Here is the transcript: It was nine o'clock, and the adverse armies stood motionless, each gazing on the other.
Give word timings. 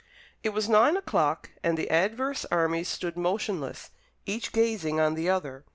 It 0.41 0.49
was 0.49 0.67
nine 0.67 0.97
o'clock, 0.97 1.51
and 1.63 1.77
the 1.77 1.91
adverse 1.91 2.43
armies 2.49 2.87
stood 2.89 3.15
motionless, 3.15 3.91
each 4.25 4.51
gazing 4.51 4.99
on 4.99 5.13
the 5.13 5.29
other. 5.29 5.63